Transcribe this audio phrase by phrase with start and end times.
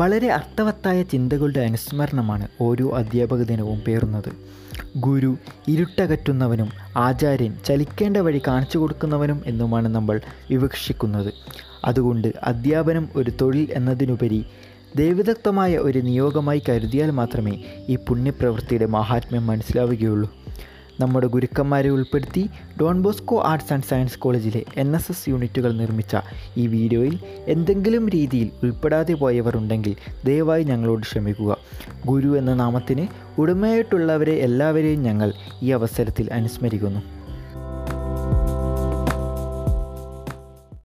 [0.00, 4.28] വളരെ അർത്ഥവത്തായ ചിന്തകളുടെ അനുസ്മരണമാണ് ഓരോ അധ്യാപക ദിനവും പേറുന്നത്.
[4.96, 5.30] ഗുരു
[5.68, 11.32] ഇരുട്ടകറ്റുന്നവനും ആചാര്യൻ ചലിക്കേണ്ട വഴി കാണിച്ചു കൊടുക്കുന്നവനും എന്നുമാണ് നമ്മൾ വിവക്ഷിക്കുന്നത്.
[11.84, 14.40] അതുകൊണ്ട് അധ്യാപനം ഒരു തൊഴിൽ എന്നതിനുപരി
[14.96, 17.54] ദൈവദത്തമായ ഒരു നിയോഗമായി കരുതിയാൽ മാത്രമേ
[17.88, 20.30] ഈ പുണ്യപ്രവൃത്തിയുടെ മഹാത്മ്യം മനസ്സിലാവുകയുള്ളൂ.
[21.00, 22.42] നമ്മുടെ ഗുരുക്കന്മാരെ ഉൾപ്പെടുത്തി
[22.80, 26.16] Don Bosco arts and science കോളേജിലെ എൻ എസ് എസ് യൂണിറ്റുകൾ നിർമ്മിച്ച
[26.56, 27.14] ഈ വീഡിയോയിൽ
[27.54, 29.94] എന്തെങ്കിലും രീതിയിൽ ഉൾപ്പെടാതെ പോയവർ ഉണ്ടെങ്കിൽ
[30.24, 31.52] ദയവായി ഞങ്ങളോട് ക്ഷമിക്കുക.
[32.06, 33.06] ഗുരു എന്ന നാമത്തിന്
[33.38, 37.02] ഉടമയായിട്ടുള്ളവരെ എല്ലാവരെയും ഞങ്ങൾ ഈ അവസരത്തിൽ അനുസ്മരിക്കുന്നു.